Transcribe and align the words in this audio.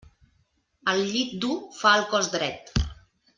El 0.93 1.01
llit 1.09 1.35
dur 1.43 1.51
fa 1.83 1.93
el 1.99 2.07
cos 2.15 2.31
dret. 2.37 2.75